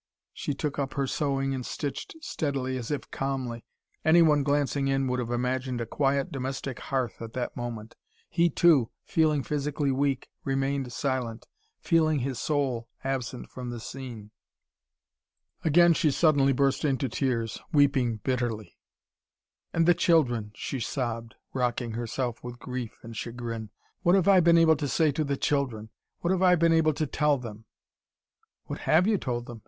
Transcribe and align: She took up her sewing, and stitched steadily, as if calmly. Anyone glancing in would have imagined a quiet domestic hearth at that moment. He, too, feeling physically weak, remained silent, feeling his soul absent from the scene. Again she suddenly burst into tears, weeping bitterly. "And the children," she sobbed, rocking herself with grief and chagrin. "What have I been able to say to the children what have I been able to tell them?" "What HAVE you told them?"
She 0.33 0.55
took 0.55 0.79
up 0.79 0.95
her 0.95 1.05
sewing, 1.05 1.53
and 1.53 1.63
stitched 1.63 2.15
steadily, 2.21 2.75
as 2.75 2.89
if 2.89 3.11
calmly. 3.11 3.63
Anyone 4.03 4.41
glancing 4.41 4.87
in 4.87 5.05
would 5.05 5.19
have 5.19 5.29
imagined 5.29 5.79
a 5.79 5.85
quiet 5.85 6.31
domestic 6.31 6.79
hearth 6.79 7.21
at 7.21 7.33
that 7.33 7.55
moment. 7.55 7.93
He, 8.27 8.49
too, 8.49 8.89
feeling 9.05 9.43
physically 9.43 9.91
weak, 9.91 10.31
remained 10.43 10.91
silent, 10.91 11.47
feeling 11.79 12.17
his 12.17 12.39
soul 12.39 12.89
absent 13.03 13.51
from 13.51 13.69
the 13.69 13.79
scene. 13.79 14.31
Again 15.63 15.93
she 15.93 16.09
suddenly 16.09 16.51
burst 16.51 16.83
into 16.83 17.07
tears, 17.07 17.59
weeping 17.71 18.15
bitterly. 18.23 18.79
"And 19.71 19.85
the 19.85 19.93
children," 19.93 20.51
she 20.55 20.79
sobbed, 20.79 21.35
rocking 21.53 21.91
herself 21.91 22.43
with 22.43 22.57
grief 22.57 22.97
and 23.03 23.15
chagrin. 23.15 23.69
"What 24.01 24.15
have 24.15 24.27
I 24.27 24.39
been 24.39 24.57
able 24.57 24.77
to 24.77 24.87
say 24.87 25.11
to 25.11 25.23
the 25.23 25.37
children 25.37 25.91
what 26.21 26.31
have 26.31 26.41
I 26.41 26.55
been 26.55 26.73
able 26.73 26.93
to 26.93 27.05
tell 27.05 27.37
them?" 27.37 27.65
"What 28.65 28.79
HAVE 28.79 29.05
you 29.05 29.19
told 29.19 29.45
them?" 29.45 29.59